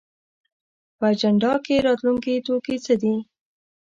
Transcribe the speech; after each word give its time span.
په 0.97 1.05
اجنډا 1.13 1.53
کې 1.65 1.83
راتلونکی 1.87 2.43
توکي 2.45 2.77
څه 2.85 2.93
دي؟ 3.01 3.13